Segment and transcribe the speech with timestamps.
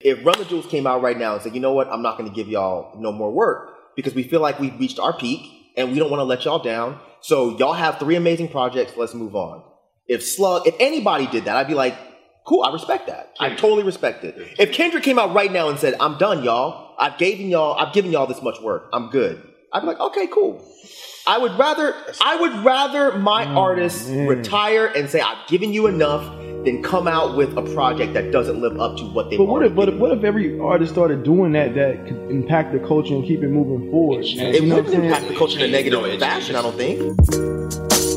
[0.00, 2.16] If Run the Jewels came out right now and said, you know what, I'm not
[2.16, 5.42] going to give y'all no more work because we feel like we've reached our peak
[5.76, 6.98] and we don't want to let y'all down.
[7.20, 8.96] So y'all have three amazing projects.
[8.96, 9.62] Let's move on.
[10.08, 11.96] If Slug, if anybody did that, I'd be like,
[12.46, 13.34] cool, I respect that.
[13.38, 14.36] I totally respect it.
[14.58, 16.94] If Kendrick came out right now and said, I'm done, y'all.
[16.98, 18.88] I've given y'all, I've given y'all this much work.
[18.92, 19.46] I'm good.
[19.72, 20.66] I'd be like, okay, cool.
[21.26, 25.86] I would rather, I would rather my oh, artists retire and say, I've given you
[25.86, 29.44] enough than come out with a project that doesn't live up to what they But
[29.46, 29.64] what want.
[29.66, 33.24] if, but what if every artist started doing that that could impact the culture and
[33.24, 34.24] keep it moving forward?
[34.36, 34.54] man?
[34.54, 38.09] It You know what wouldn't impact the culture in a negative fashion, I don't think.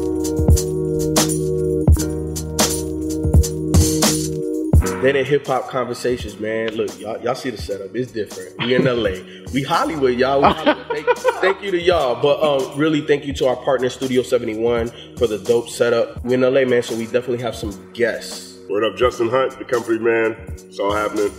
[5.04, 6.76] Then in hip hop conversations, man.
[6.76, 7.96] Look, y'all, y'all see the setup.
[7.96, 8.58] It's different.
[8.59, 9.22] We in LA.
[9.54, 10.42] We Hollywood, y'all.
[10.42, 10.88] We Hollywood.
[10.94, 12.22] Thank, thank you to y'all.
[12.22, 16.23] But um, really, thank you to our partner Studio 71 for the dope setup.
[16.23, 18.60] We in LA, man, so we definitely have some guests.
[18.70, 20.38] Word up, Justin Hunt, the company man.
[20.54, 21.32] It's all happening.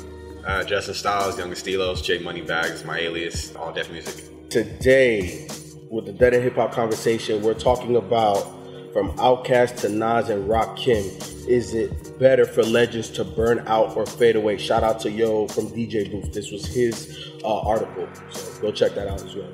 [0.46, 4.50] Uh, Justin Styles, Young Estilos, Jake Moneybags, my alias, All Def Music.
[4.50, 5.48] Today,
[5.90, 8.46] with the Dead End Hip Hop conversation, we're talking about
[8.94, 11.48] from Outkast to Nas and Rakim.
[11.48, 14.56] Is it better for legends to burn out or fade away?
[14.56, 16.32] Shout out to Yoh from DJ Booth.
[16.32, 19.50] This was his uh, article, so go check that out as well.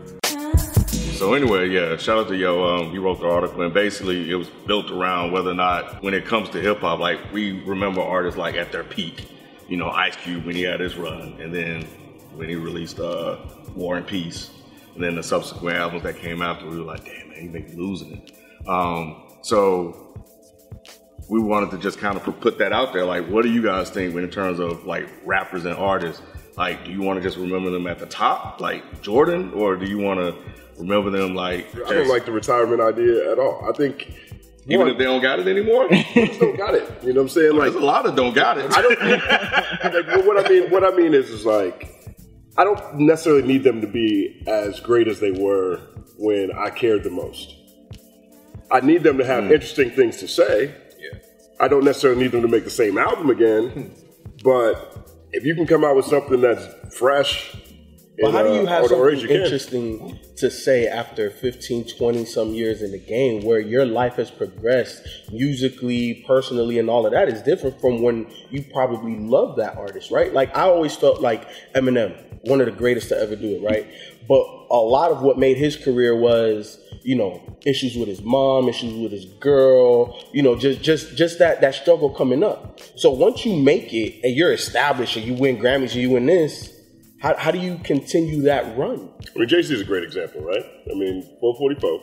[1.16, 2.62] So anyway, yeah, shout out to Yoh.
[2.62, 6.12] Um, he wrote the article, and basically it was built around whether or not, when
[6.12, 9.27] it comes to hip hop, like we remember artists like at their peak.
[9.68, 11.84] You know, Ice Cube when he had his run, and then
[12.34, 13.38] when he released uh,
[13.74, 14.50] War and Peace,
[14.94, 17.61] and then the subsequent albums that came after, we were like, damn man, he may
[17.61, 18.33] be losing it.
[18.68, 20.11] Um, so
[21.28, 23.05] we wanted to just kind of put that out there.
[23.05, 26.23] Like, what do you guys think in terms of like rappers and artists?
[26.56, 29.86] Like, do you want to just remember them at the top, like Jordan, or do
[29.86, 30.36] you want to
[30.78, 31.68] remember them like?
[31.86, 33.67] I don't like the retirement idea at all.
[33.68, 34.12] I think
[34.67, 35.89] even if they don't got it anymore.
[36.14, 36.89] don't got it.
[37.02, 37.57] You know what I'm saying?
[37.57, 38.77] Like There's a lot of don't got it.
[38.77, 39.01] I don't.
[40.07, 42.14] like, what I mean, what I mean is, is like,
[42.57, 45.80] I don't necessarily need them to be as great as they were
[46.18, 47.57] when I cared the most.
[48.70, 50.75] I need them to have interesting things to say.
[50.98, 51.19] Yeah.
[51.58, 53.95] I don't necessarily need them to make the same album again,
[54.45, 56.67] but if you can come out with something that's
[56.97, 57.55] fresh,
[58.20, 61.86] But how do uh, you have or the range something interesting to say after 15,
[61.97, 65.02] 20 some years in the game where your life has progressed
[65.33, 70.11] musically, personally, and all of that is different from when you probably loved that artist,
[70.11, 70.33] right?
[70.33, 73.87] Like I always felt like Eminem, one of the greatest to ever do it, right?
[74.29, 78.68] But a lot of what made his career was, you know, issues with his mom,
[78.68, 82.80] issues with his girl, you know, just just just that that struggle coming up.
[82.96, 86.27] So once you make it and you're established and you win Grammys and you win
[86.27, 86.72] this,
[87.20, 89.10] how, how do you continue that run?
[89.34, 90.64] I mean, Jay Z is a great example, right?
[90.90, 92.00] I mean, 444.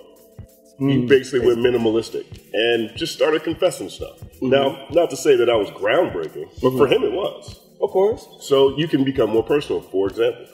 [0.79, 1.07] He mm.
[1.07, 4.19] basically went minimalistic and just started confessing stuff.
[4.19, 4.49] Mm-hmm.
[4.49, 6.93] Now, not to say that I was groundbreaking, but for mm-hmm.
[6.93, 7.59] him it was.
[7.81, 8.27] Of course.
[8.41, 10.45] So you can become more personal, for example,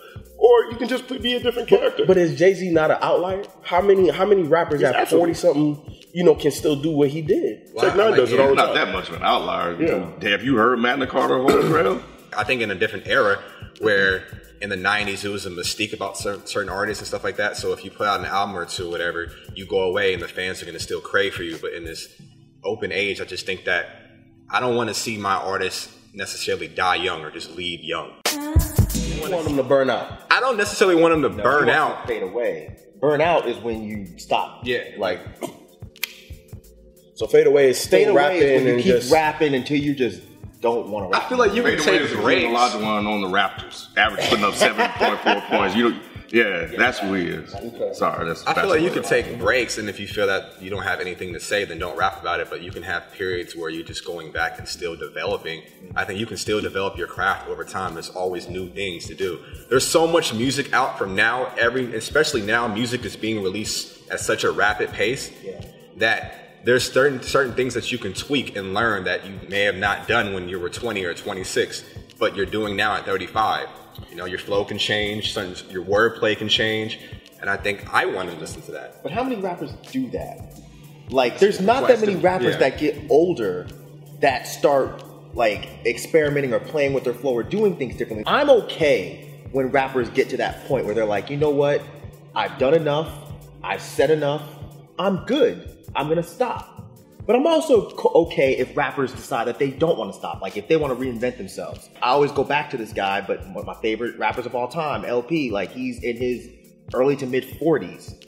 [0.43, 2.05] or you can just be a different character.
[2.05, 3.45] But is Jay Z not an outlier?
[3.63, 5.81] How many how many rappers He's at forty something
[6.13, 7.73] you know can still do what he did?
[7.77, 9.81] Tech N9ne does it all the not that much of an outlier.
[9.81, 10.29] Yeah.
[10.29, 12.03] Have you heard Magna Carta Holy Grail?
[12.35, 13.41] I think in a different era
[13.79, 14.25] where
[14.59, 17.57] in the 90s it was a mystique about certain, certain artists and stuff like that.
[17.57, 20.27] So if you put out an album or two, whatever, you go away and the
[20.27, 21.57] fans are going to still crave for you.
[21.61, 22.09] But in this
[22.63, 23.87] open age, I just think that
[24.49, 28.13] I don't want to see my artists necessarily die young or just leave young.
[29.29, 30.21] You want them to burn out.
[30.31, 32.01] I don't necessarily want them to burn out.
[32.01, 32.77] to Fade away.
[32.99, 34.61] Burn out is when you stop.
[34.65, 34.83] Yeah.
[34.97, 35.19] Like
[37.15, 39.53] So fade away is fade still away rapping is when you and keep just rapping
[39.55, 40.21] until you just
[40.61, 41.25] don't want to Rap.
[41.25, 42.51] I feel like you can Fade away take is the breaks.
[42.53, 45.75] Olajuwon on the Raptors, average putting up seven point four points.
[45.75, 46.03] You, don't-
[46.33, 47.51] yeah, that's who he is.
[47.95, 48.41] Sorry, that's.
[48.41, 50.71] I feel that's like you what- could take breaks, and if you feel that you
[50.71, 52.49] don't have anything to say, then don't rap about it.
[52.49, 55.61] But you can have periods where you're just going back and still developing.
[55.95, 57.93] I think you can still develop your craft over time.
[57.93, 59.39] There's always new things to do.
[59.69, 61.53] There's so much music out from now.
[61.57, 65.31] Every, especially now, music is being released at such a rapid pace
[65.97, 69.75] that there's certain certain things that you can tweak and learn that you may have
[69.75, 71.83] not done when you were 20 or 26,
[72.23, 73.67] but you're doing now at 35.
[74.09, 76.97] You know, your flow can change, your wordplay can change,
[77.41, 79.03] and I think I want to listen to that.
[79.03, 80.57] But how many rappers do that?
[81.09, 82.59] Like, there's not that many rappers Yeah.
[82.59, 83.67] that get older
[84.21, 85.03] that start
[85.35, 88.23] like experimenting or playing with their flow or doing things differently.
[88.25, 91.81] I'm okay when rappers get to that point where they're like, you know what?
[92.33, 93.09] I've done enough.
[93.61, 94.43] I've said enough.
[94.97, 95.69] I'm good.
[95.93, 96.72] I'm gonna stop.
[97.25, 100.67] But I'm also okay if rappers decide that they don't want to stop, like if
[100.67, 101.89] they want to reinvent themselves.
[102.01, 104.67] I always go back to this guy, but one of my favorite rappers of all
[104.67, 106.49] time, El-P, like he's in his
[106.93, 108.25] early to mid 40s.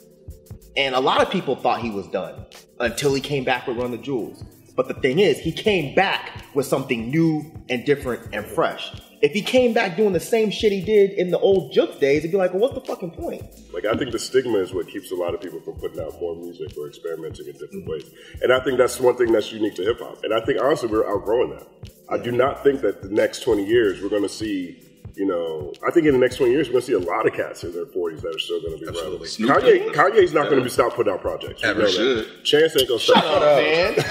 [0.77, 2.45] And a lot of people thought he was done
[2.79, 4.43] until he came back with Run the Jewels.
[4.75, 8.93] But the thing is, he came back with something new and different and fresh.
[9.21, 12.19] If he came back doing the same shit he did in the old Jux days,
[12.19, 13.43] it'd be like, well, what's the fucking point?
[13.73, 16.19] Like I think the stigma is what keeps a lot of people from putting out
[16.19, 18.09] more music or experimenting in different ways.
[18.41, 20.23] And I think that's one thing that's unique to hip hop.
[20.23, 21.67] And I think honestly we're outgrowing that.
[22.09, 24.84] I do not think that the next 20 years we're going to see,
[25.15, 27.25] you know, I think in the next 20 years we're going to see a lot
[27.25, 29.45] of cats in their 40s that are still going to be Absolutely.
[29.47, 29.93] relevant.
[29.93, 31.63] Kanye, Kanye's not going to be stop putting out projects.
[31.63, 32.43] We Ever know that.
[32.43, 33.41] Chance ain't going to stop.
[33.41, 33.95] man.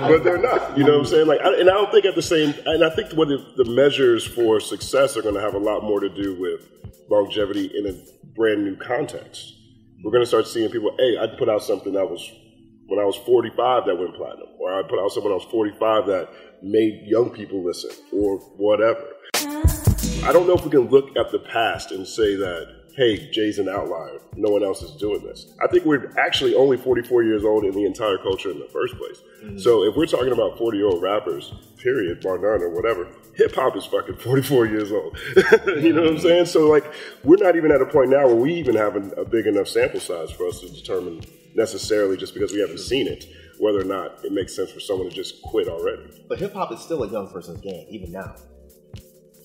[0.00, 0.76] but they're not.
[0.78, 1.26] You know what I'm saying?
[1.26, 2.54] Like, I, and I don't think at the same.
[2.66, 5.82] And I think what the, the measures for success are going to have a lot
[5.84, 6.70] more to do with
[7.10, 7.94] longevity in a
[8.34, 9.54] brand new context.
[10.02, 10.94] We're going to start seeing people.
[10.98, 12.30] Hey, I put out something that was
[12.86, 15.50] when I was 45 that went platinum, or I put out something when I was
[15.50, 16.28] 45 that
[16.62, 19.06] made young people listen, or whatever.
[20.24, 23.60] I don't know if we can look at the past and say that, hey, Jay's
[23.60, 24.20] an outlier.
[24.34, 25.54] No one else is doing this.
[25.62, 28.96] I think we're actually only 44 years old in the entire culture in the first
[28.96, 29.22] place.
[29.44, 29.60] Mm.
[29.60, 33.54] So if we're talking about 40 year old rappers, period, bar none or whatever, hip
[33.54, 35.16] hop is fucking 44 years old.
[35.66, 36.46] you know what I'm saying?
[36.46, 39.24] So like, we're not even at a point now where we even have a, a
[39.24, 41.20] big enough sample size for us to determine
[41.54, 43.26] necessarily just because we haven't seen it
[43.58, 46.02] whether or not it makes sense for someone to just quit already.
[46.28, 48.34] But hip hop is still a young person's game, even now.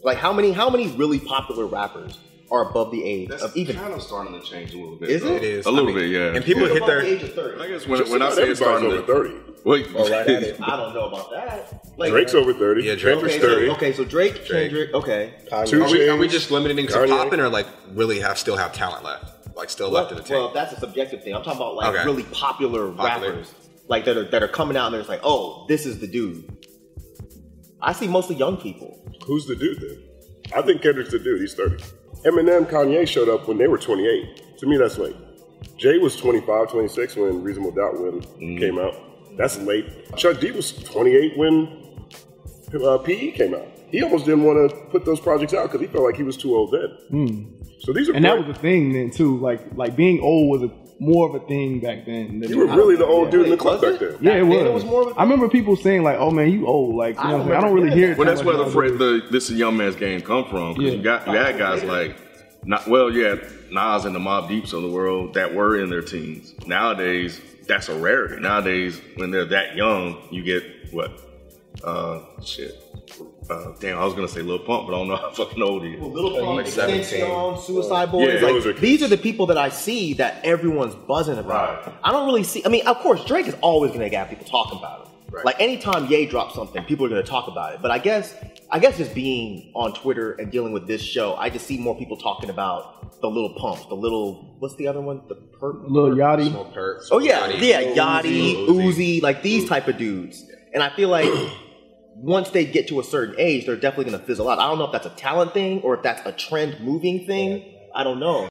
[0.04, 2.18] Like how many how many really popular rappers
[2.51, 5.10] are above the age That's of even kind of starting to change a little bit.
[5.10, 5.30] Is though.
[5.30, 5.38] it?
[5.38, 6.36] It is A little I mean, bit, yeah.
[6.36, 7.62] And people Who's hit their the age of 30?
[7.63, 9.54] I guess when, Just when I say it's everybody's starting over to 30.
[9.63, 10.62] wait, Oh, right at it.
[10.62, 11.83] I don't know about that.
[11.98, 12.83] Like, Drake's over 30.
[12.83, 13.16] Yeah, Drake.
[13.16, 13.68] Kendrick's okay, 30.
[13.68, 14.69] so, okay, so Drake, Drake.
[14.69, 15.33] Kendrick, okay.
[15.50, 15.68] Kanye.
[15.68, 17.07] Two Are we, are we just limiting to Kanye.
[17.09, 19.56] popping or like really have still have talent left?
[19.56, 20.31] Like still left in the tank?
[20.38, 21.33] Well, that's a subjective thing.
[21.33, 22.06] I'm talking about like Okay.
[22.06, 23.31] really popular, Popular.
[23.33, 23.54] rappers,
[23.94, 26.07] like that are that are coming out and they're just like, oh, this is the
[26.07, 26.68] dude.
[27.80, 28.90] I see mostly young people.
[29.25, 30.04] Who's the dude then?
[30.56, 31.42] I think Kendrick's the dude.
[31.42, 31.84] He's 30.
[32.25, 34.57] Eminem, Kanye showed up when they were 28.
[34.57, 35.16] To me, that's late.
[35.78, 38.22] Jay was 25, 26 when Reasonable Doubt when
[38.57, 38.95] came out.
[39.38, 39.86] That's late.
[40.16, 42.06] Chuck D was 28 when
[42.84, 43.68] uh, PE came out.
[43.92, 46.38] He almost didn't want to put those projects out because he felt like he was
[46.38, 46.90] too old then.
[47.80, 49.38] So these are And that was the thing then too.
[49.38, 50.72] Like like being old was a,
[51.03, 52.39] more of a thing back then.
[52.39, 52.75] than you were now.
[52.75, 54.19] really the old dude in the Wait, club back it?
[54.21, 54.23] then.
[54.23, 54.57] Yeah, it was.
[54.57, 56.95] then it was more of a I remember people saying like, "Oh man, you old."
[56.95, 57.57] Like, you I know, what I'm saying?
[57.57, 58.11] I don't really hear.
[58.11, 58.73] it Well, that's where the, nowadays.
[58.73, 60.75] fra- the this is a young man's game come from.
[60.75, 60.91] 'cause Yeah.
[60.91, 62.15] you got you had guys like,
[62.65, 63.35] not well, yeah,
[63.71, 66.53] Nas and the Mob Deeps of the world that were in their teens.
[66.65, 68.41] Nowadays, that's a rarity.
[68.41, 71.11] Nowadays, when they're that young, you get what?
[71.83, 72.75] Uh, shit.
[73.50, 75.84] Uh, damn, I was gonna say Lil Pump, but I don't know how fucking old
[75.84, 76.01] he is.
[76.01, 77.04] Little Pump, Like 17.
[77.22, 78.42] XXXTentacion, Suicide Boys.
[78.42, 81.86] Yeah, like, are- these are the people that I see that everyone's buzzing about.
[81.86, 81.95] Right.
[82.04, 82.63] I don't really see.
[82.66, 85.13] I mean, of course, Drake is always going to have people talking about him.
[85.31, 85.45] Right.
[85.45, 87.81] Like anytime Ye drops something, people are going to talk about it.
[87.81, 88.36] But I guess,
[88.69, 91.98] I guess just being on Twitter and dealing with this show, I just see more
[91.98, 95.22] people talking about the little pump, the little what's the other one?
[95.28, 95.86] The perp.
[95.90, 96.50] Lil Yachty.
[96.51, 97.62] Small perks, Oh yeah, Yachty.
[97.68, 98.68] yeah, Yachty, Uzi.
[98.68, 100.45] Uzi, like these type of dudes.
[100.74, 101.30] And I feel like
[102.15, 104.60] once they get to a certain age, they're definitely going to fizzle out.
[104.60, 107.64] I don't know if that's a talent thing or if that's a trend moving thing.
[107.95, 108.47] I don't know.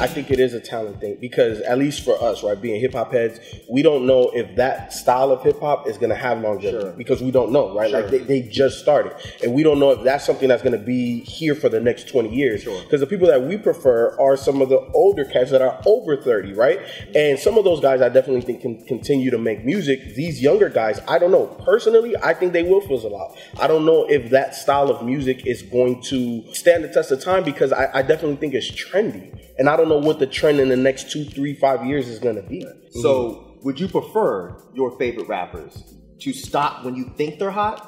[0.00, 2.94] I think it is a talent thing because at least for us, right, being hip
[2.94, 3.38] hop heads,
[3.68, 6.92] we don't know if that style of hip hop is going to have longevity Sure.
[6.92, 7.90] because we don't know, right?
[7.90, 10.84] Like they, they just started, and we don't know if that's something that's going to
[10.84, 12.64] be here for the next twenty years.
[12.64, 16.16] Because the people that we prefer are some of the older cats that are over
[16.16, 16.80] thirty, right?
[17.14, 20.14] And some of those guys, I definitely think can continue to make music.
[20.14, 21.46] These younger guys, I don't know.
[21.64, 23.36] Personally, I think they will fizzle out.
[23.60, 27.22] I don't know if that style of music is going to stand the test of
[27.22, 29.36] time because I, I definitely think it's trendy.
[29.58, 32.18] And I don't know what the trend in the next two, three, five years is
[32.18, 32.64] going to be.
[33.02, 35.82] So, would you prefer your favorite rappers
[36.20, 37.86] to stop when you think they're hot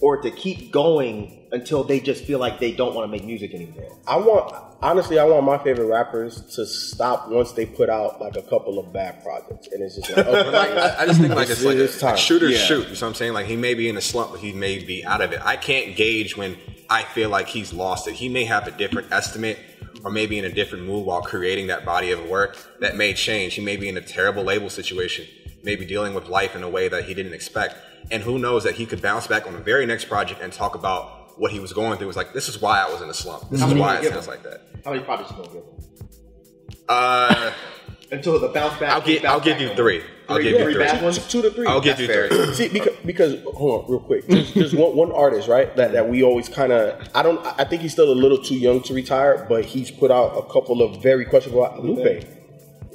[0.00, 3.54] or to keep going until they just feel like they don't want to make music
[3.54, 3.96] anymore?
[4.08, 8.36] I want, honestly, I want my favorite rappers to stop once they put out like
[8.36, 9.68] a couple of bad projects.
[9.68, 12.06] And it's just like, okay, Like, I, I just think like it's like, It's a,
[12.06, 12.18] like time.
[12.18, 12.58] shooters Yeah.
[12.58, 12.78] shoot.
[12.78, 13.32] You know what I'm saying?
[13.34, 15.40] Like he may be in a slump, but he may be out of it.
[15.44, 16.56] I can't gauge when
[16.90, 18.14] I feel like he's lost it.
[18.14, 19.58] He may have a different estimate
[20.04, 23.54] or maybe in a different mood while creating that body of work that may change.
[23.54, 25.26] He may be in a terrible label situation,
[25.62, 27.76] maybe dealing with life in a way that he didn't expect.
[28.10, 30.74] And who knows that he could bounce back on the very next project and talk
[30.74, 32.04] about what he was going through.
[32.04, 33.48] It was like, this is why I was in a slump.
[33.50, 34.30] This How is why it sounds him?
[34.30, 34.60] like that.
[34.84, 36.78] How many projects you gonna give them?
[36.88, 37.52] Uh,
[38.12, 38.90] Until the bounce back.
[38.90, 40.02] I'll give I'll give you three.
[40.28, 41.26] I'll Three- give you three bad ones?
[41.28, 41.66] Two, to three.
[41.66, 42.28] I'll give you fair.
[42.28, 42.54] three.
[42.54, 44.28] See, because, because hold on, real quick.
[44.28, 45.74] Just, just one, one artist, right?
[45.76, 47.06] That that we always kind of.
[47.14, 47.44] I don't.
[47.58, 50.42] I think he's still a little too young to retire, but he's put out a
[50.52, 51.68] couple of very questionable.
[51.82, 52.24] Lupe.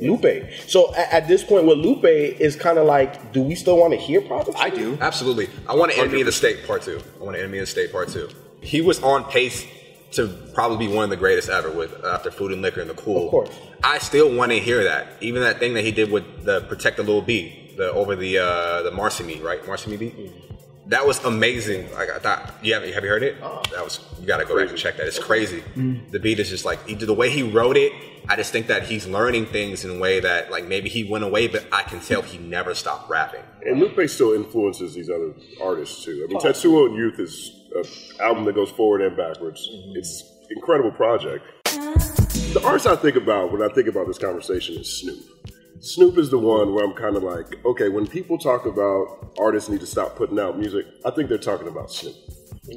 [0.01, 0.49] Lupe.
[0.67, 3.91] So at, at this point with Lupe is kind of like, do we still want
[3.93, 4.55] to hear projects?
[4.59, 4.97] I do.
[5.01, 5.49] Absolutely.
[5.67, 7.01] I want an enemy of the state part two.
[7.19, 8.29] I want an enemy of the state part two.
[8.61, 9.65] He was on pace
[10.11, 12.89] to probably be one of the greatest ever with uh, after Food and Liquor and
[12.89, 13.25] the Cool.
[13.25, 13.49] Of course.
[13.83, 15.07] I still want to hear that.
[15.21, 18.39] Even that thing that he did with the Protect the Little Bee, the over the
[18.39, 19.65] uh the Marcy right?
[19.65, 20.17] Marcy beat.
[20.17, 20.45] Mm-hmm.
[20.87, 21.91] That was amazing.
[21.93, 23.41] Like I thought, you have have you heard it?
[23.41, 23.61] Uh-uh.
[23.71, 25.07] That was you got to go back and check that.
[25.07, 25.61] It's crazy.
[25.61, 26.09] Mm-hmm.
[26.11, 27.93] The beat is just like he, the way he wrote it.
[28.27, 31.23] I just think that he's learning things in a way that like maybe he went
[31.23, 33.41] away, but I can tell he never stopped rapping.
[33.65, 36.25] And Lupe still influences these other artists too.
[36.25, 36.45] I mean, oh.
[36.45, 37.83] Tetsuo and Youth is an
[38.19, 39.67] album that goes forward and backwards.
[39.95, 41.45] It's an incredible project.
[41.65, 45.19] The artist I think about when I think about this conversation is Snoop.
[45.81, 49.69] Snoop is the one where I'm kind of like, okay, when people talk about artists
[49.69, 52.15] need to stop putting out music, I think they're talking about Snoop.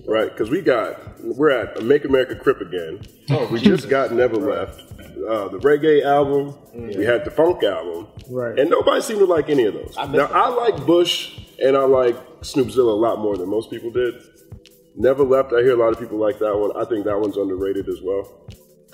[0.07, 0.31] Right?
[0.31, 3.03] Because we got, we're at Make America Crip again.
[3.51, 8.59] we just got Never Left, uh, the reggae album, we had the funk album, Right.
[8.59, 9.95] and nobody seemed to like any of those.
[9.99, 13.91] I now, I like Bush and I like Snoopzilla a lot more than most people
[13.91, 14.15] did.
[14.95, 16.73] Never Left, I hear a lot of people like that one.
[16.77, 18.29] I think that one's underrated as well.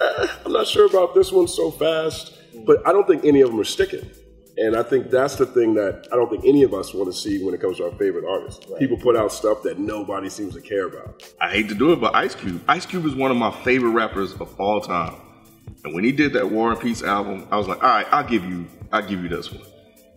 [0.01, 3.51] Eh, I'm not sure about this one so fast, but I don't think any of
[3.51, 4.09] them are sticking.
[4.57, 7.17] And I think that's the thing that I don't think any of us want to
[7.17, 8.67] see when it comes to our favorite artists.
[8.79, 11.23] People put out stuff that nobody seems to care about.
[11.41, 12.63] I hate to do it, but Ice Cube.
[12.69, 15.15] Ice Cube is one of my favorite rappers of all time.
[15.85, 18.27] And when he did that War and Peace album, I was like, all right, I'll
[18.27, 19.65] give you, I'll give you this one.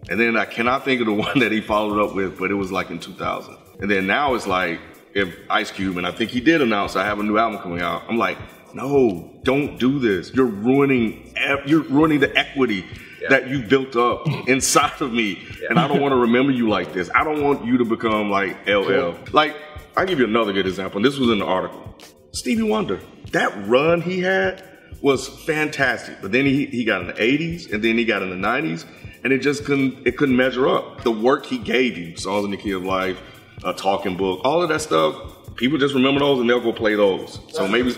[0.10, 2.56] And then I cannot think of the one that he followed up with, but it
[2.56, 3.56] was like in 2000.
[3.80, 4.80] And then now it's like,
[5.14, 7.82] if Ice Cube, and I think he did announce I have a new album coming
[7.82, 8.04] out.
[8.08, 8.38] I'm like,
[8.74, 10.34] no, don't do this.
[10.34, 11.34] You're ruining,
[11.66, 12.86] you're ruining the equity
[13.30, 16.94] that you built up inside of me, and I don't want to remember you like
[16.94, 17.10] this.
[17.14, 19.16] I don't want you to become like LL.
[19.32, 19.56] Like,
[19.96, 20.98] I'll give you another good example.
[20.98, 21.96] And this was in the article.
[22.32, 23.00] Stevie Wonder,
[23.32, 24.64] that run he had
[25.02, 26.22] was fantastic.
[26.22, 28.86] But then he, he got in the 80s, and then he got in the 90s,
[29.24, 31.04] and it just couldn't it couldn't measure up.
[31.04, 33.20] The work he gave you, Songs in the Key of Life,
[33.64, 35.16] a talking book, all of that stuff.
[35.56, 37.40] People just remember those and they'll go play those.
[37.50, 37.92] So maybe,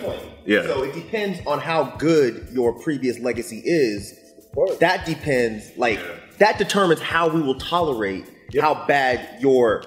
[0.45, 0.63] yeah.
[0.63, 4.13] So it depends on how good your previous legacy is.
[4.79, 5.99] That depends, like
[6.39, 8.25] that determines how we will tolerate
[8.59, 9.83] how bad your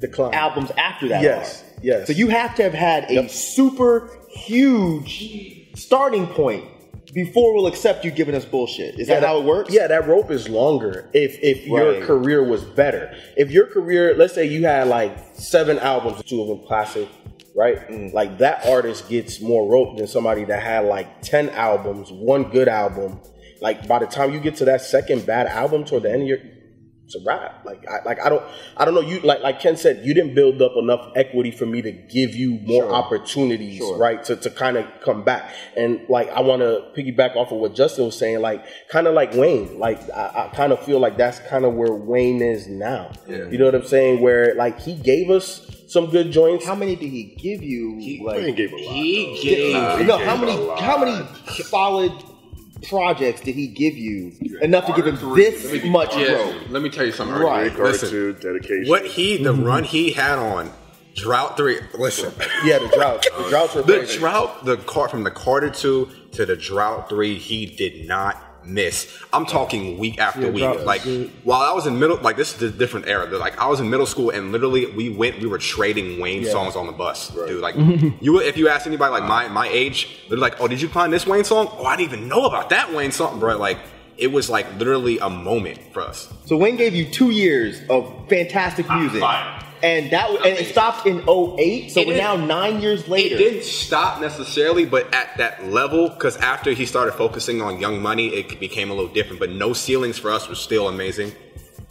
[0.00, 0.34] Decline.
[0.34, 1.80] albums after that Yes, are.
[1.82, 2.06] yes.
[2.06, 3.30] So you have to have had a Yep.
[3.30, 6.64] super huge starting point
[7.14, 8.98] before we'll accept you giving us bullshit.
[8.98, 9.72] Is that, how it works?
[9.72, 11.98] Yeah, that rope is longer if if Right.
[11.98, 13.14] your career was better.
[13.36, 17.08] If your career, let's say you had like seven albums, two of them classic,
[17.56, 17.78] right?
[17.88, 18.12] Mm.
[18.12, 22.68] Like that artist gets more rope than somebody that had like ten albums, one good
[22.68, 23.20] album.
[23.60, 26.28] Like by the time you get to that second bad album toward the end of
[26.28, 26.38] your
[27.06, 27.64] it's a wrap.
[27.66, 28.42] Like I like I don't
[28.76, 31.66] I don't know you like like Ken said you didn't build up enough equity for
[31.66, 32.94] me to give you more Sure.
[32.94, 33.98] opportunities Sure.
[33.98, 37.58] right to, to kind of come back and like I want to piggyback off of
[37.58, 40.98] what Justin was saying like kind of like Wayne like I, I kind of feel
[40.98, 44.80] like that's kind of where Wayne is now you know what I'm saying where like
[44.80, 48.24] he gave us some good joints How many did he give you?
[48.24, 48.82] like, Wayne gave a lot.
[48.94, 49.42] He though.
[49.42, 50.56] gave- He no, gave how a many?
[50.56, 50.80] lot.
[50.80, 51.26] How many
[51.62, 52.12] solid
[52.88, 56.68] projects did he give you enough to give him this much Yeah, growth?
[56.70, 57.36] let me tell you something.
[57.36, 57.68] Right.
[57.68, 57.78] Right.
[57.78, 58.88] Listen, Gratitude, dedication.
[58.88, 59.64] what he, the mm-hmm.
[59.64, 60.70] run he had on
[61.14, 61.78] Drought Three.
[61.98, 62.32] Listen,
[62.64, 64.18] yeah the drought, the droughts were the crazy.
[64.18, 69.12] drought, the car from the Carter Two to the Drought Three, he did not miss.
[69.32, 70.84] I'm talking week after Yeah, week.
[70.84, 71.30] Like good.
[71.42, 73.26] while I was in middle, like this is a different era.
[73.38, 76.76] Like I was in middle school and literally we went, we were trading Wayne songs
[76.76, 77.60] on the bus, dude.
[77.60, 77.76] Like
[78.20, 81.12] you, if you ask anybody like my my age, they're like, "Oh, did you find
[81.12, 81.68] this Wayne song?
[81.72, 83.78] Oh, I didn't even know about that Wayne song, bro." Like
[84.16, 86.32] it was like literally a moment for us.
[86.46, 89.20] So Wayne gave you two years of fantastic music,
[89.84, 93.34] and that and it stopped in 08, So It we're didn't- now nine years later.
[93.34, 98.00] It didn't stop necessarily, but at that level, because after he started focusing on Young
[98.00, 99.38] Money, it became a little different.
[99.40, 101.32] But No Ceilings for us was still amazing.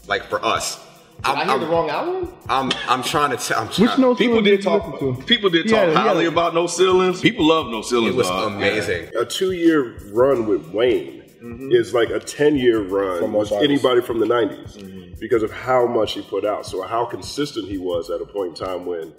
[0.08, 0.80] Like for us,
[1.24, 2.34] I'm, I hear I'm, the wrong album.
[2.50, 3.60] I'm, I'm trying to tell.
[3.62, 5.00] I'm Which trying, no People did did talk.
[5.00, 5.16] to?
[5.26, 5.94] People did talk yeah.
[5.94, 7.22] highly about no ceilings.
[7.22, 8.16] People love no ceilings.
[8.16, 8.52] It was dog.
[8.54, 9.10] amazing.
[9.18, 11.74] a two-year run with Wayne Mm-hmm.
[11.74, 15.20] is like a ten-year run For most with anybody from the '90s mm-hmm.
[15.20, 16.66] because of how much he put out.
[16.66, 19.14] So how consistent he was at a point in time when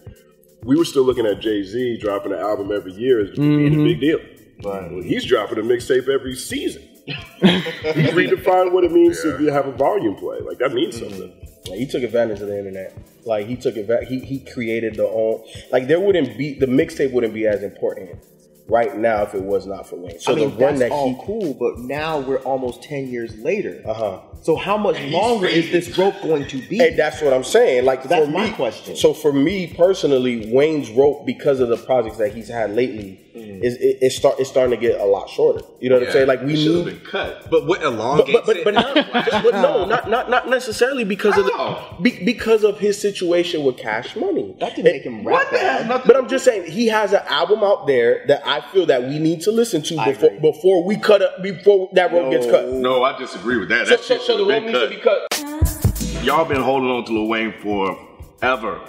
[0.62, 3.84] we were still looking at Jay Z dropping an album every year as being a
[3.84, 4.00] big mm-hmm.
[4.00, 4.20] deal.
[4.62, 6.88] Well, he's dropping a mixtape every season.
[7.04, 10.38] he's redefined what it means to have a volume play.
[10.40, 11.30] Like that means something.
[11.68, 12.96] Like, he took advantage of the internet.
[13.26, 14.08] Like he took advantage.
[14.08, 15.44] He he created the own.
[15.70, 18.18] Like there wouldn't be the mixtape wouldn't be as important
[18.66, 20.18] right now if it was not for Wayne.
[20.18, 23.08] So I mean, the one that's that all he cool, but now we're almost ten
[23.08, 23.82] years later.
[23.86, 26.80] uh huh So how much longer is this rope going to be?
[26.80, 27.84] And that's what I'm saying.
[27.84, 28.96] Like That's for my me, question.
[28.96, 33.20] So for me personally, Wayne's rope because of the projects that he's had lately.
[33.62, 35.64] Is it, it's start it's starting to get a lot shorter.
[35.80, 36.26] You know what I'm saying?
[36.28, 37.50] Like we should have need been cut.
[37.50, 38.64] But what but elongates but but, it?
[38.64, 38.94] but, not,
[39.42, 41.96] but no, not not not necessarily because of How?
[41.98, 44.56] the, be, because of his situation with Cash Money.
[44.60, 45.88] that didn't make him rap bad.
[46.06, 49.18] But I'm just saying he has an album out there that I feel that we
[49.18, 50.50] need to listen to I before agree.
[50.50, 52.68] before we cut up before that rope gets cut.
[52.68, 53.86] No, I disagree with that.
[53.86, 56.24] So, That so, so the should rope needs to be cut.
[56.24, 58.80] Y'all been holding on to Lil Wayne forever.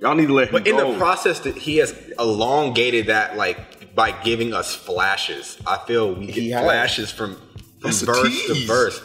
[0.00, 3.73] Y'all need to let him But in the process, that he has elongated that like
[3.94, 5.58] by giving us flashes.
[5.66, 6.62] I feel we get has.
[6.64, 7.36] flashes from
[7.80, 8.66] from verse to tease.
[8.66, 9.00] verse,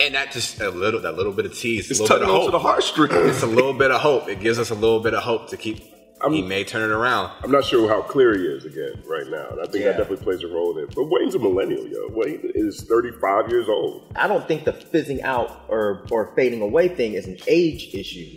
[0.00, 2.34] and that just a little that little bit of tease, it's a little bit tugging
[2.36, 2.66] of onto the hope.
[2.70, 3.14] heartstrings.
[3.14, 4.28] It's a little bit of hope.
[4.28, 5.82] It gives us a little bit of hope to keep.
[6.30, 7.30] he may turn it around.
[7.44, 9.46] I'm not sure how clear he is again right now.
[9.50, 9.92] And I think Yeah.
[9.92, 10.94] that definitely plays a role in it.
[10.94, 12.08] But Wayne's a millennial, yo.
[12.10, 14.12] Wayne is 35 years old.
[14.16, 18.28] I don't think the fizzing out or or fading away thing is an age issue.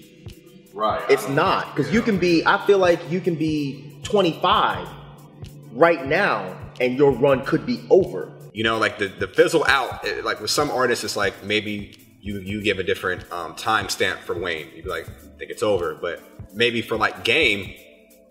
[0.73, 1.01] right.
[1.09, 2.43] It's not because you can be.
[2.45, 4.87] I feel like you can be 25
[5.73, 8.31] right now, and your run could be over.
[8.53, 10.05] You know, like the the fizzle out.
[10.05, 13.89] it- Like with some artists, it's like maybe you you give a different um, time
[13.89, 14.67] stamp for Wayne.
[14.75, 15.95] You'd be like, I think it's over.
[15.95, 16.21] But
[16.53, 17.73] maybe for like Game,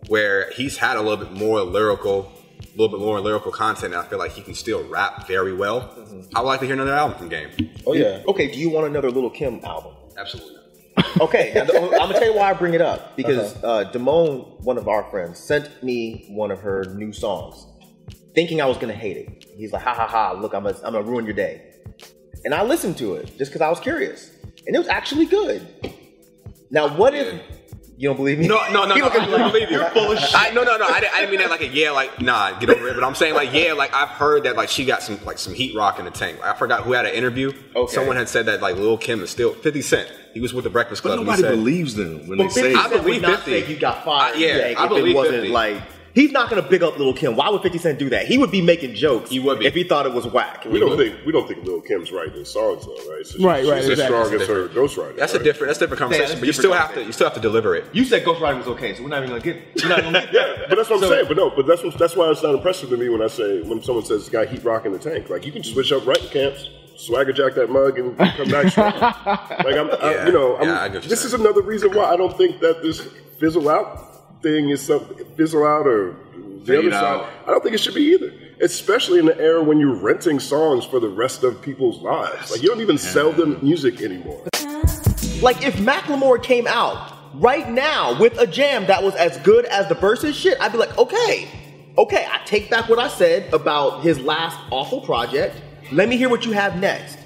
[0.08, 2.30] where he's had a little bit more lyrical,
[2.62, 5.54] a little bit more lyrical content, and I feel like he can still rap very
[5.54, 5.90] well.
[6.34, 7.50] I would like to hear another album from Game.
[7.86, 8.22] Oh yeah.
[8.28, 9.94] Okay, do you want another Little Kim album?
[10.18, 10.59] Absolutely.
[11.20, 14.78] Okay, now, I'm gonna tell you why I bring it up because uh, Damone, one
[14.78, 17.66] of our friends, sent me one of her new songs,
[18.34, 19.44] thinking I was gonna hate it.
[19.56, 20.32] He's like, "Ha ha ha!
[20.32, 21.62] Look, I'm gonna, I'm gonna ruin your day,"
[22.44, 24.30] and I listened to it just because I was curious,
[24.66, 25.66] and it was actually good.
[26.70, 27.40] Now, what if
[27.98, 28.46] you don't believe me?
[28.48, 29.06] No, no, no, no.
[29.08, 29.76] I believe you.
[29.78, 30.30] You're full of shit.
[30.34, 30.86] I, no, no, no.
[30.86, 32.94] I, didn't- I didn't mean that like a yeah, like nah, get over it.
[32.94, 35.52] But I'm saying like yeah, like I've heard that like she got some like some
[35.52, 36.38] heat rock in the tank.
[36.42, 37.52] I forgot who had an interview.
[37.76, 37.92] Okay.
[37.92, 40.12] Someone had said that like Lil Kim is still 50 Cent.
[40.34, 41.18] He was with the Breakfast Club.
[41.18, 42.76] and nobody he said, believes them when But they say 50 it.
[42.76, 43.50] I Cent would believe not 50.
[43.50, 44.36] say he got fired.
[44.36, 45.48] Uh, yeah, I if believe it wasn't 50.
[45.50, 45.82] like
[46.12, 47.36] he's not gonna big up Little Kim.
[47.36, 48.26] Why would 50 Cent do that?
[48.26, 49.30] He would be making jokes.
[49.30, 49.66] He would be.
[49.66, 50.64] if he thought it was whack.
[50.64, 53.26] We don't think we don't think Lil Kim's writing his songs though, right?
[53.26, 54.16] So Right, she's right, as exactly.
[54.28, 55.16] strong as her ghostwriter.
[55.16, 55.68] That's a different.
[55.70, 56.28] That's a different conversation.
[56.28, 57.04] that's but you still have to.
[57.04, 57.84] You still have to deliver it.
[57.92, 59.82] You said ghostwriting was okay, so we're not even gonna get.
[59.82, 61.24] We're not gonna Yeah, but that's what I'm saying.
[61.28, 63.62] But no, but that's what, that's why it's not impressive to me when I say
[63.62, 66.28] when someone says "guy heat rock in the tank." Like you can switch up writing
[66.28, 66.68] camps,
[67.00, 68.92] swagger jack that mug, and come back strong.
[68.92, 72.04] like I'm, I, you know, I'm, yeah, I get what this is another reason why
[72.04, 73.00] I don't think that this
[73.38, 76.16] fizzle out thing is something fizzle out or
[76.60, 77.24] the Fade other out.
[77.24, 77.32] side.
[77.46, 78.32] I don't think it should be either.
[78.62, 82.50] Especially in the era when you're renting songs for the rest of people's lives.
[82.50, 84.44] Like you don't even sell them music anymore.
[85.40, 89.88] Like if Macklemore came out right now with a jam that was as good as
[89.88, 91.48] the verses shit, I'd be like, okay,
[91.96, 95.56] okay, I take back what I said about his last awful project.
[95.92, 97.18] Let me hear what you have next.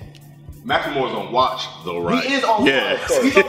[0.64, 2.24] Macklemore's on watch though, right?
[2.24, 2.92] He is on yeah.
[2.94, 3.42] watch, so he's on.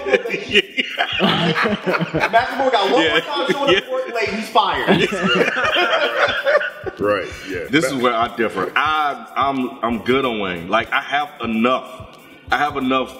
[2.29, 3.11] Macklemore got one Yeah.
[3.11, 3.77] more time showing Yeah.
[3.79, 5.09] up for late, he's fired.
[6.99, 7.27] Right?
[7.49, 7.65] Yeah.
[7.69, 8.71] This is where I differ.
[8.75, 10.67] I I'm I'm good on Wayne.
[10.69, 12.17] Like I have enough.
[12.51, 13.13] I have enough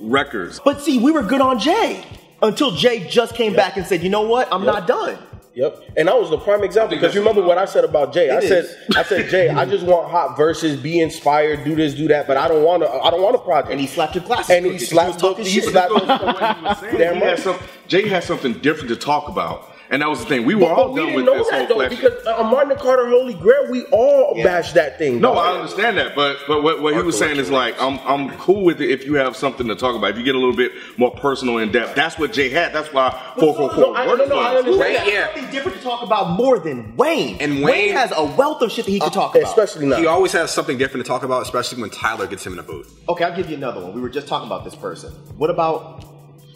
[0.00, 0.60] records.
[0.64, 2.04] but see, we were good on Jay
[2.42, 5.18] until Jay just came back and said, you know what, I'm not done.
[5.54, 5.82] Yep.
[5.96, 8.30] And that was the prime example because you remember what I said about Jay.
[8.30, 8.76] I It said is.
[8.96, 12.36] I said Jay, I just want hot verses, be inspired, do this, do that, but
[12.36, 13.72] I don't want to I don't want a project.
[13.72, 14.50] And he slapped your glasses.
[14.50, 14.86] and he crooked.
[14.88, 15.64] slapped was talking he shit.
[15.70, 15.92] slapped
[16.92, 17.38] Damn Damn he had right.
[17.38, 17.58] some,
[17.88, 20.44] Jay had something different to talk about, and that was the thing.
[20.46, 21.90] We were But, all but we done didn't with know this that whole though flash.
[22.00, 25.20] because uh, Magna Carta Holy Grail, we all bashed that thing.
[25.20, 25.38] No, dog.
[25.46, 28.64] I understand that, but but what, what he was saying is like I'm I'm cool
[28.64, 30.10] with it if you have something to talk about.
[30.10, 32.72] If you get a little bit more personal in depth, that's what Jay had.
[32.72, 33.70] That's why four four four.
[33.70, 34.58] four No, four I- worked no, no, for I us.
[34.64, 34.80] understand.
[34.80, 35.26] Wayne, There's yeah.
[35.34, 37.36] something different to talk about more than Wayne.
[37.40, 39.48] And Wayne- has a wealth of shit that he could talk about.
[39.48, 39.96] especially now.
[39.96, 42.62] He always has something different to talk about, especially when Tyler gets him in a
[42.62, 42.92] booth.
[43.08, 43.92] Okay, I'll give you another one.
[43.92, 45.12] We were just talking about this person.
[45.36, 46.04] What about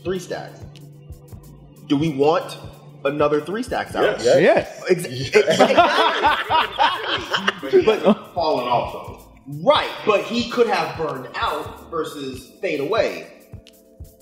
[0.05, 0.61] three stacks?
[1.89, 2.57] Do we want
[3.05, 4.21] another three stacks out?
[4.21, 4.41] Yes.
[4.41, 4.85] Yes.
[4.91, 5.75] Ex- exactly.
[7.85, 9.33] but falling off though.
[9.63, 13.31] right, but he could have burned out versus fade away.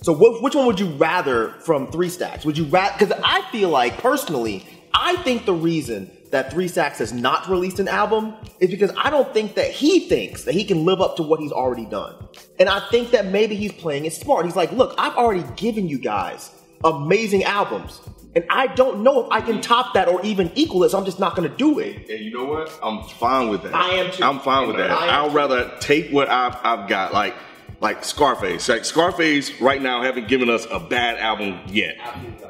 [0.03, 2.45] So, wh- which one would you rather from three stacks?
[2.45, 2.95] Would you rather?
[2.99, 7.79] Because I feel like personally, I think the reason that Three Stacks has not released
[7.79, 11.17] an album is because I don't think that he thinks that he can live up
[11.17, 12.15] to what he's already done.
[12.59, 14.47] And I think that maybe he's playing it smart.
[14.47, 16.51] He's like, look, I've already given you guys
[16.85, 18.01] amazing albums.
[18.35, 21.05] And I don't know if I can top that or even equal it, so I'm
[21.05, 22.09] just not gonna do it.
[22.09, 22.79] And you know what?
[22.83, 23.75] I'm fine with that.
[23.75, 24.25] I am too.
[24.25, 24.91] I'm fine with that.
[24.91, 27.35] I am I'll rather take what I've, I've got, like
[27.81, 28.69] like Scarface.
[28.69, 31.97] Like Scarface, right now, haven't given us a bad album yet.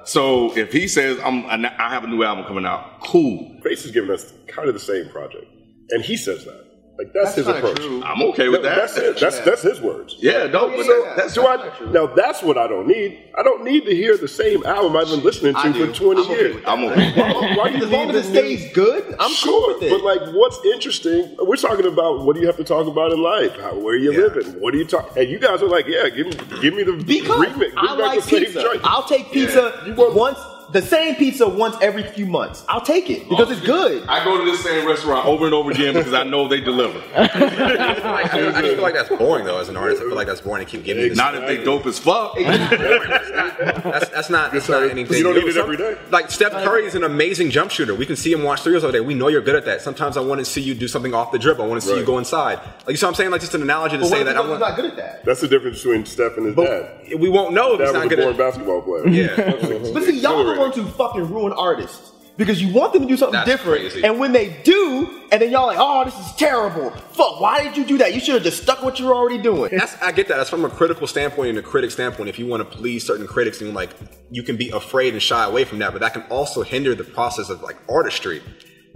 [0.04, 3.58] So if he says I'm, I have a new album coming out, cool.
[3.62, 5.46] Face is giving us kind of the same project,
[5.90, 6.71] and he says that.
[6.98, 7.76] Like that's, That's his approach.
[7.78, 8.02] true.
[8.04, 8.76] I'm okay with that.
[8.76, 9.18] That's it.
[9.18, 10.16] That's that's his words.
[10.18, 13.18] Yeah, no, but yeah, no, that's So I, now that's what I don't need.
[13.36, 16.30] I don't need to hear the same album I've been listening to for 20 I'm
[16.30, 16.54] years.
[16.54, 16.70] with that.
[16.70, 17.12] I'm okay.
[17.18, 19.90] Why, why you As long as it stays good, I'm sure, cool with it.
[19.90, 21.34] but like, what's interesting?
[21.40, 23.58] We're talking about what do you have to talk about in life?
[23.58, 24.26] How, where you Yeah.
[24.28, 24.60] living?
[24.60, 25.16] What do you talk?
[25.16, 27.56] And you guys are like, yeah, give me, give me the because remix.
[27.58, 28.78] Bring I like pizza.
[28.84, 30.38] I'll take pizza You want- once,
[30.72, 32.64] the same pizza once every few months.
[32.68, 34.08] I'll take it because it's oh, good.
[34.08, 36.98] I go to this same restaurant over and over again because I know they deliver.
[37.16, 39.58] I, I feel like that's boring though.
[39.58, 41.18] As an artist, I feel like that's boring to keep giving you this.
[41.18, 42.36] Not if they dope as fuck.
[42.38, 45.16] That's that's not that's not anything.
[45.16, 45.96] You don't need it every day.
[46.10, 47.94] Like Steph Curry is an amazing jump shooter.
[47.94, 49.00] We can see him watch threes all day.
[49.00, 49.82] We know you're good at that.
[49.82, 51.60] Sometimes I want to see you do something off the drip.
[51.60, 52.58] I want to see you go inside.
[52.58, 53.30] Like you see what I'm saying?
[53.30, 54.60] Like just an analogy to But say that I he's want.
[54.60, 55.24] not good at that?
[55.24, 57.18] That's the difference between Steph and his dad.
[57.18, 58.36] We won't know if he's not a good at.
[58.38, 59.08] basketball player.
[59.08, 59.58] Yeah.
[59.92, 62.10] But see, y'all are the ones who fucking ruin artists.
[62.38, 64.04] Because you want them to do something That's different, crazy.
[64.04, 66.88] and when they do, and then y'all like, oh, this is terrible.
[66.90, 68.14] Fuck, why did you do that?
[68.14, 69.70] You should have just stuck what you're already doing.
[69.76, 70.38] That's, I get that.
[70.38, 72.30] That's from a critical standpoint and a critic standpoint.
[72.30, 73.90] If you want to please certain critics, and like
[74.30, 77.04] you can be afraid and shy away from that, but that can also hinder the
[77.04, 78.40] process of like artistry.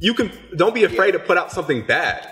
[0.00, 2.26] You can don't be afraid to put out something bad.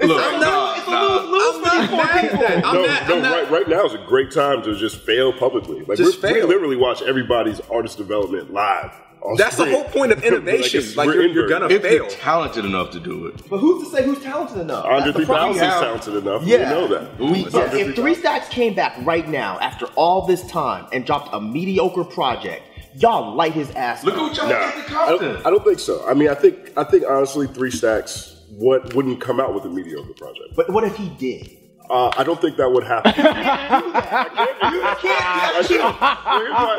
[0.00, 1.16] Look, I'm not, it's a nah.
[1.16, 2.38] lose-lose I'm for not these poor mad at people.
[2.46, 2.66] that.
[2.66, 4.96] I'm no, not- no, I'm not- right, right now is a great time to just
[4.98, 5.82] fail publicly.
[5.84, 8.90] Like Just we're, we literally watch everybody's artist development live.
[9.22, 10.80] on That's the whole point of innovation.
[10.80, 11.92] it's- Like, you're- you're gonna If fail.
[11.94, 14.84] you're talented enough to do it, But who's to say who's talented enough?
[14.84, 15.52] Andre That's the problem.
[15.54, 16.42] 3000 is talented enough.
[16.44, 16.58] Yeah.
[16.58, 17.18] We know that.
[17.18, 17.94] We- Ooh, yeah, if 3000.
[17.94, 22.62] Three Stacks came back right now after all this time and dropped a mediocre project,
[22.96, 24.04] y'all light his ass.
[24.04, 24.20] look up.
[24.20, 25.32] at what y'all Nah, did to I Compton.
[25.34, 26.04] don't, I don't think so.
[26.06, 29.68] I mean, I think I think honestly, Three Stacks what wouldn't come out with a
[29.68, 30.54] mediocre project.
[30.56, 31.58] But what if he did?
[31.90, 33.12] Uh, I don't think that would happen.
[33.14, 35.56] You can't.
[35.56, 35.80] I should-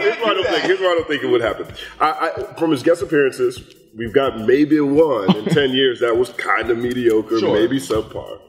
[0.04, 0.64] here's, why, I don't think.
[0.64, 1.68] Here's why I don't think it would happen.
[2.00, 3.62] I, I, from his guest appearances,
[3.96, 7.54] we've got maybe one in ten years that was kind of mediocre, Sure.
[7.54, 8.40] maybe subpar.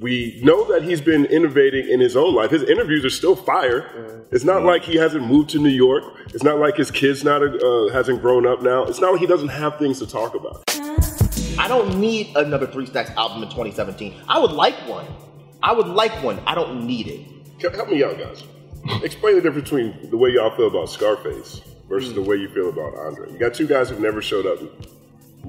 [0.00, 2.50] We know that he's been innovating in his own life.
[2.50, 4.24] His interviews are still fire.
[4.32, 6.04] It's not like he hasn't moved to New York.
[6.34, 8.84] It's not like his kid's not uh, hasn't grown up now.
[8.84, 10.64] It's not like he doesn't have things to talk about.
[11.58, 14.22] I don't need another Three Stacks album in 2017.
[14.28, 15.06] I would like one.
[15.62, 16.40] I would like one.
[16.46, 17.74] I don't need it.
[17.74, 18.44] Help me out, guys.
[19.02, 22.16] Explain the difference between the way y'all feel about Scarface versus hmm.
[22.16, 23.32] the way you feel about Andre.
[23.32, 24.58] You got two guys who've never showed up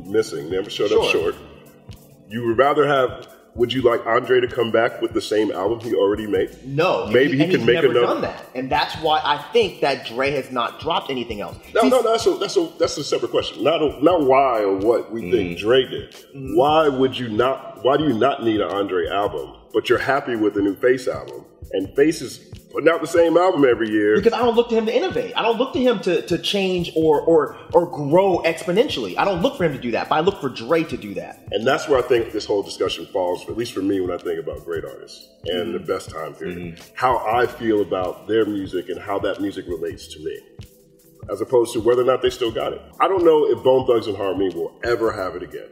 [0.06, 1.36] missing, never showed up short.
[2.30, 3.28] You would rather have.
[3.56, 6.52] Would you like Andre to come back with the same album he already made?
[6.66, 8.06] No, Maybe and he can he's make never another.
[8.06, 11.58] done that, and that's why I think that Dre has not dropped anything else.
[11.74, 13.64] No, See, no, no, that's a that's a that's a separate question.
[13.64, 15.32] Not a, not why or what we mm.
[15.32, 16.12] think Dre did.
[16.36, 16.58] Mm.
[16.58, 17.82] Why would you not?
[17.82, 21.08] Why do you not need an Andre album, but you're happy with the new Face
[21.08, 21.46] album?
[21.76, 22.40] And Faces
[22.76, 24.18] putting out the same album every year.
[24.18, 25.34] because I don't look to him to innovate.
[25.38, 29.18] I don't look to him to, to change or or or grow exponentially.
[29.18, 31.14] I don't look for him to do that, but I look for Dre to do
[31.14, 31.48] that.
[31.52, 34.18] And that's where I think this whole discussion falls, at least for me, when I
[34.18, 35.88] think about great artists and the mm.
[35.88, 36.58] best time period.
[36.58, 36.94] Mm-hmm.
[36.96, 40.38] How I feel about their music and how that music relates to me,
[41.32, 42.82] as opposed to whether or not they still got it.
[43.00, 45.70] I don't know if Bone Thugs-n-Harmony will ever have it again.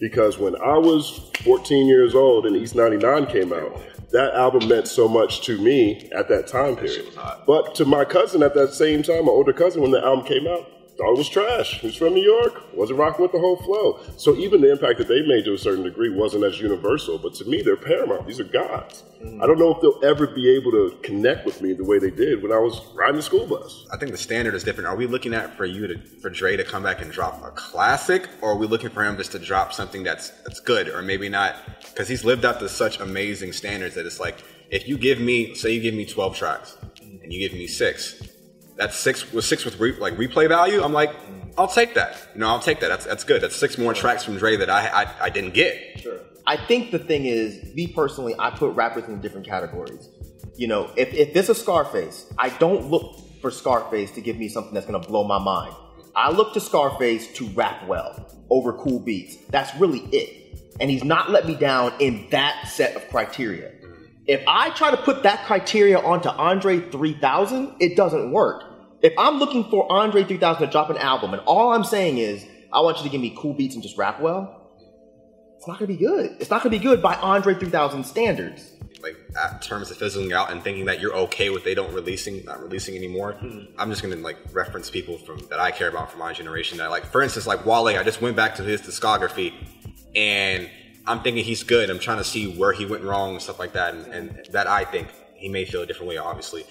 [0.00, 3.78] Because when I was 14 years old and East 99 came out,
[4.12, 7.06] that album meant so much to me at that time period.
[7.46, 10.46] But to my cousin at that same time, my older cousin, when the album came
[10.46, 10.66] out,
[11.08, 11.80] it was trash.
[11.80, 14.00] He's from New York, wasn't rocking with the whole flow.
[14.16, 17.18] So even the impact that they made to a certain degree wasn't as universal.
[17.18, 18.26] But to me, they're paramount.
[18.26, 19.04] These are gods.
[19.22, 19.42] Mm-hmm.
[19.42, 22.10] I don't know if they'll ever be able to connect with me the way they
[22.10, 23.86] did when I was riding the school bus.
[23.92, 24.88] I think the standard is different.
[24.88, 27.50] Are we looking at for you to for Dre to come back and drop a
[27.50, 31.02] classic, or are we looking for him just to drop something that's that's good, or
[31.02, 31.56] maybe not?
[31.80, 34.36] Because he's lived up to such amazing standards that it's like
[34.70, 37.22] if you give me, say, you give me twelve tracks, mm-hmm.
[37.22, 38.22] and you give me six,
[38.80, 40.82] that's six with six with re, like replay value.
[40.82, 41.14] I'm like,
[41.58, 42.34] I'll take that.
[42.34, 42.88] Know, I'll take that.
[42.88, 43.42] That's that's good.
[43.42, 46.00] That's six more tracks from Dre that I I, I didn't get.
[46.00, 46.18] Sure.
[46.46, 50.08] I think the thing is, me personally, I put rappers in different categories.
[50.56, 54.48] You know, if, if it's a Scarface, I don't look for Scarface to give me
[54.48, 55.74] something that's gonna blow my mind.
[56.16, 59.36] I look to Scarface to rap well over cool beats.
[59.50, 60.74] That's really it.
[60.80, 63.72] And he's not let me down in that set of criteria.
[64.26, 68.69] If I try to put that criteria onto Andre 3000, it doesn't work.
[69.02, 72.44] If I'm looking for Andre 3000 to drop an album and all I'm saying is,
[72.72, 74.56] I want you to give me cool beats and just rap well,
[75.56, 76.36] it's not gonna be good.
[76.38, 78.72] It's not gonna be good by Andre 3000 standards.
[79.02, 82.44] like at terms of fizzling out and thinking that you're okay with they don't releasing
[82.44, 83.60] not releasing anymore hmm.
[83.78, 86.90] i'm just gonna like reference people from that i care about from my generation that
[86.90, 89.54] like for instance like wale i just went back to his discography
[90.14, 90.68] and
[91.06, 93.72] i'm thinking he's good i'm trying to see where he went wrong and stuff like
[93.72, 95.08] that and, and that i think
[95.40, 96.64] he may feel a different way obviously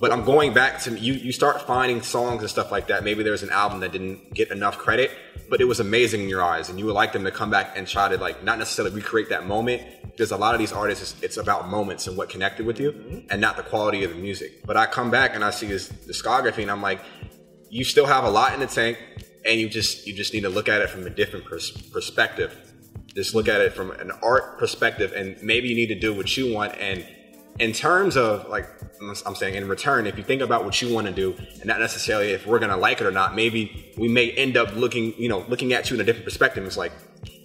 [0.00, 3.22] but i'm going back to you you start finding songs and stuff like that maybe
[3.22, 5.10] there's an album that didn't get enough credit
[5.48, 7.76] but it was amazing in your eyes and you would like them to come back
[7.76, 9.82] and try to like not necessarily recreate that moment
[10.16, 12.92] There's a lot of these artists, it's, it's about moments and what connected with you
[12.92, 13.18] mm-hmm.
[13.30, 14.64] and not the quality of the music.
[14.64, 17.00] But I come back and I see his discography and I'm like,
[17.68, 18.98] you still have a lot in the tank
[19.44, 22.72] and you just you just need to look at it from a different pers- perspective.
[23.14, 26.36] Just look at it from an art perspective and maybe you need to do what
[26.36, 27.04] you want and
[27.58, 28.68] in terms of like
[29.00, 31.80] I'm saying in return, if you think about what you want to do and not
[31.80, 35.28] necessarily if we're gonna like it or not, maybe we may end up looking, you
[35.28, 36.64] know, looking at you in a different perspective.
[36.64, 36.92] It's like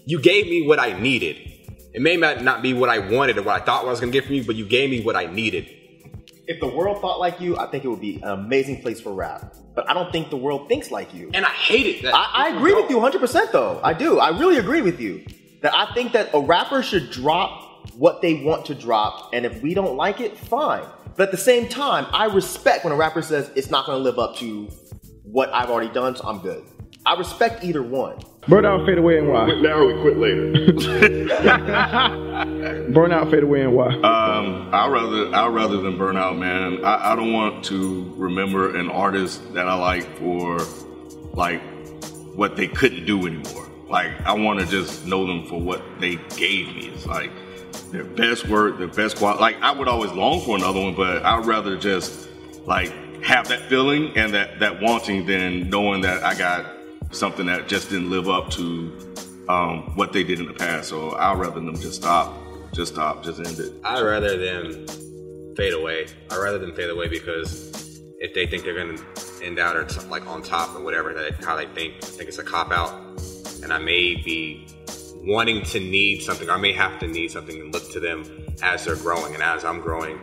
[0.05, 1.37] you gave me what I needed.
[1.93, 4.25] It may not be what I wanted or what I thought I was gonna get
[4.25, 5.67] from you, but you gave me what I needed.
[6.47, 9.13] If the world thought like you, I think it would be an amazing place for
[9.13, 9.55] rap.
[9.75, 11.29] But I don't think the world thinks like you.
[11.33, 12.01] And I hate it.
[12.01, 13.79] That, I, I agree with you 100% though.
[13.83, 14.19] I do.
[14.19, 15.23] I really agree with you.
[15.61, 19.61] That I think that a rapper should drop what they want to drop, and if
[19.61, 20.83] we don't like it, fine.
[21.15, 24.03] But at the same time, I respect when a rapper says it's not going to
[24.03, 24.69] live up to
[25.23, 26.63] what I've already done, so I'm good.
[27.05, 28.19] I respect either one.
[28.41, 29.45] Burnout, fade away, and why?
[29.45, 30.51] Quit now or we quit later.
[32.91, 33.87] Burnout, fade away, and why?
[33.87, 36.83] Um, I rather I rather than burn out, man.
[36.83, 40.59] I, I don't want to remember an artist that I like for
[41.33, 41.61] like
[42.35, 43.67] what they couldn't do anymore.
[43.87, 46.87] Like I want to just know them for what they gave me.
[46.87, 47.31] It's like
[47.91, 49.41] their best work, their best quality.
[49.41, 52.29] Like I would always long for another one, but I'd rather just
[52.65, 52.91] like
[53.23, 56.65] have that feeling and that that wanting than knowing that I got
[57.11, 58.95] something that just didn't live up to
[59.49, 60.89] um, what they did in the past.
[60.89, 62.33] So I'd rather them just stop,
[62.73, 63.73] just stop, just end it.
[63.83, 64.85] I'd rather them
[65.55, 66.07] fade away.
[66.29, 69.01] I'd rather them fade away because if they think they're gonna
[69.41, 72.29] end out or something like on top or whatever, that how they think, I think
[72.29, 72.93] it's a cop out,
[73.63, 74.67] and I may be
[75.23, 76.49] wanting to need something.
[76.49, 78.23] I may have to need something and look to them
[78.61, 80.19] as they're growing and as I'm growing.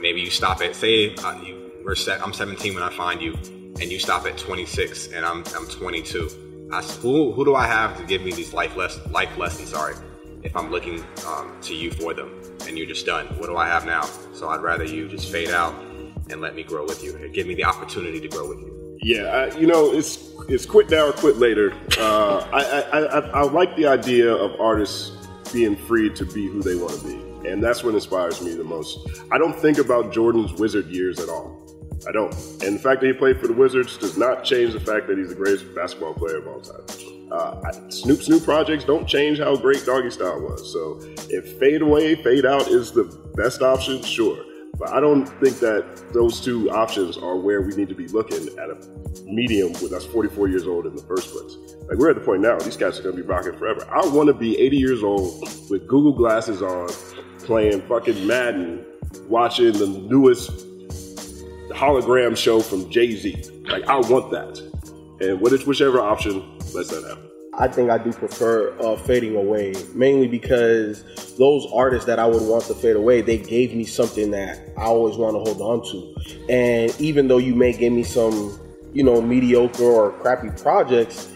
[0.00, 2.22] Maybe you stop at say uh, you, we're set.
[2.22, 3.34] I'm 17 when I find you,
[3.80, 6.68] and you stop at 26 and I'm I'm 22.
[6.72, 9.70] I, who who do I have to give me these life less life lessons?
[9.70, 9.94] Sorry,
[10.42, 13.26] if I'm looking um, to you for them, and you're just done.
[13.38, 14.02] What do I have now?
[14.32, 15.74] So I'd rather you just fade out
[16.30, 18.73] and let me grow with you, and give me the opportunity to grow with you.
[19.04, 21.74] Yeah, I, you know, it's it's quit now or quit later.
[21.98, 25.12] Uh, I, I, I I like the idea of artists
[25.52, 28.64] being free to be who they want to be, and that's what inspires me the
[28.64, 29.06] most.
[29.30, 31.60] I don't think about Jordan's Wizard years at all.
[32.08, 32.32] I don't.
[32.62, 35.18] And the fact that he played for the Wizards does not change the fact that
[35.18, 37.28] he's the greatest basketball player of all time.
[37.30, 40.72] Uh, Snoop's new projects don't change how great Doggy Style was.
[40.72, 44.42] So if fade away, fade out is the best option, sure.
[44.78, 48.48] But I don't think that those two options are where we need to be looking
[48.58, 48.76] at a
[49.24, 51.56] medium with us 44 years old in the first place.
[51.88, 53.86] Like we're at the point now, these guys are going to be rocking forever.
[53.90, 56.88] I want to be 80 years old with Google glasses on,
[57.38, 58.84] playing fucking Madden,
[59.28, 60.50] watching the newest
[61.70, 63.44] hologram show from Jay Z.
[63.68, 64.58] Like I want that,
[65.20, 67.33] and whichever option lets that happen.
[67.56, 71.04] I think I do prefer uh, fading away, mainly because
[71.36, 74.84] those artists that I would want to fade away, they gave me something that I
[74.84, 76.14] always want to hold on to.
[76.52, 78.58] And even though you may give me some,
[78.92, 81.28] you know, mediocre or crappy projects,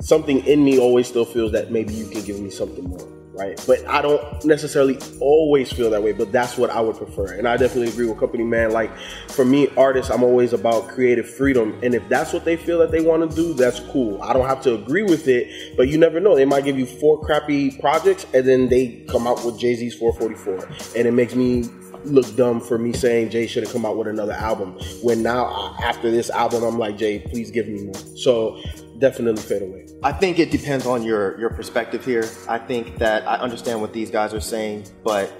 [0.00, 3.62] something in me always still feels that maybe you can give me something more right?
[3.66, 7.34] But I don't necessarily always feel that way, but that's what I would prefer.
[7.34, 8.72] And I definitely agree with Company Man.
[8.72, 8.96] Like
[9.28, 11.78] for me, artists, I'm always about creative freedom.
[11.82, 14.20] And if that's what they feel that they want to do, that's cool.
[14.22, 16.34] I don't have to agree with it, but you never know.
[16.34, 19.94] They might give you four crappy projects and then they come out with Jay Z's
[19.94, 20.96] 444.
[20.96, 21.64] And it makes me
[22.04, 24.78] look dumb for me saying Jay should have come out with another album.
[25.02, 28.16] When now after this album, I'm like Jay, please give me more.
[28.16, 28.60] So
[28.98, 29.85] definitely fade away.
[30.02, 32.28] I think it depends on your your perspective here.
[32.48, 35.32] I think that I understand what these guys are saying, but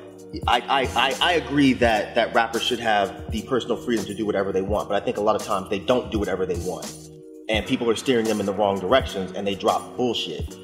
[0.46, 4.52] I, I, I, agree that, that rappers should have the personal freedom to do whatever
[4.52, 7.10] they want, but I think a lot of times they don't do whatever they want.
[7.48, 10.56] And people are steering them in the wrong directions and they drop bullshit.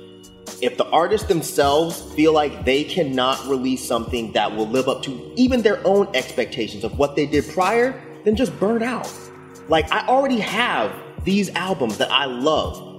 [0.60, 5.32] If the artists themselves feel like they cannot release something that will live up to
[5.36, 9.10] even their own expectations of what they did prior, then just burn out.
[9.68, 10.92] Like, I already have
[11.24, 12.91] these albums that I love.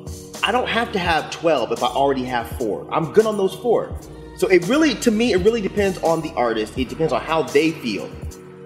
[0.46, 2.86] I don't have to have 12 if I already have four.
[2.92, 3.98] I'm good on those four.
[4.36, 6.78] So it really, to me, it really depends on the artist.
[6.78, 8.10] It depends on how they feel.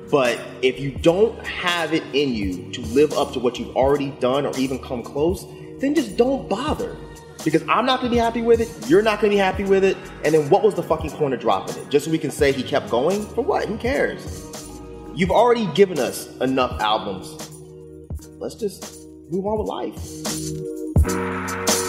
[0.09, 4.09] But if you don't have it in you to live up to what you've already
[4.19, 5.45] done or even come close,
[5.77, 6.97] then just don't bother.
[7.45, 9.97] Because I'm not gonna be happy with it, you're not gonna be happy with it,
[10.25, 11.89] and then what was the fucking point of dropping it?
[11.91, 13.23] Just so we can say he kept going?
[13.35, 13.67] For what?
[13.67, 14.43] Who cares?
[15.13, 17.51] You've already given us enough albums.
[18.39, 20.86] Let's just move on with life.
[21.07, 21.86] Música